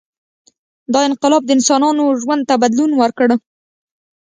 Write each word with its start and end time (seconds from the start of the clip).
•دا 0.93 0.99
انقلاب 1.09 1.43
د 1.45 1.49
انسانانو 1.57 2.03
ژوند 2.21 2.41
ته 2.49 2.55
بدلون 2.63 2.91
ورکړ. 3.01 3.27